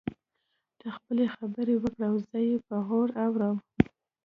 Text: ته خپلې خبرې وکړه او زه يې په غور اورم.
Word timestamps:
ته 0.79 0.87
خپلې 0.97 1.25
خبرې 1.35 1.75
وکړه 1.79 2.05
او 2.11 2.15
زه 2.29 2.39
يې 2.47 2.57
په 2.67 2.75
غور 2.87 3.09
اورم. 3.23 3.57